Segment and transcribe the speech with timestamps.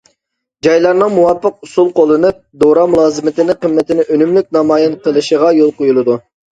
[0.67, 6.23] جايلارنىڭ مۇۋاپىق ئۇسۇل قوللىنىپ، دورا مۇلازىمىتى قىممىتىنى ئۈنۈملۈك نامايان قىلىشىغا يول قويۇلىدۇ.